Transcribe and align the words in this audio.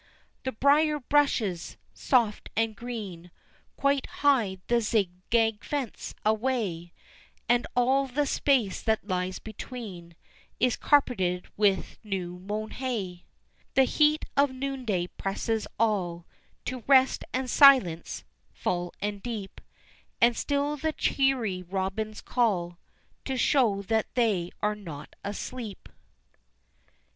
The 0.45 0.51
briar 0.51 0.99
bushes 0.99 1.77
soft 1.93 2.49
and 2.55 2.75
green 2.75 3.29
Quite 3.75 4.07
hide 4.07 4.61
the 4.65 4.81
zig 4.81 5.11
gag 5.29 5.63
fence 5.63 6.15
away, 6.25 6.91
And 7.47 7.67
all 7.75 8.07
the 8.07 8.25
space 8.25 8.81
that 8.81 9.05
lies 9.07 9.37
between 9.37 10.15
Is 10.59 10.75
carpeted 10.75 11.45
with 11.55 11.99
new 12.03 12.39
mown 12.39 12.71
hay. 12.71 13.25
The 13.75 13.83
heat 13.83 14.25
of 14.35 14.49
noonday 14.51 15.05
presses 15.05 15.67
all 15.77 16.25
To 16.65 16.79
rest 16.87 17.23
and 17.31 17.47
silence, 17.47 18.23
full 18.55 18.95
and 19.03 19.21
deep, 19.21 19.61
And 20.19 20.35
still 20.35 20.77
the 20.77 20.93
cheery 20.93 21.61
robins 21.61 22.21
call 22.21 22.79
To 23.25 23.37
show 23.37 23.83
that 23.83 24.07
they 24.15 24.49
are 24.63 24.73
not 24.73 25.15
asleep. 25.23 25.87